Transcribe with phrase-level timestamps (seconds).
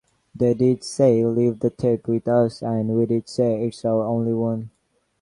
[0.33, 4.71] They'd say 'leave the tape with us' and we'd say 'it's our only one'.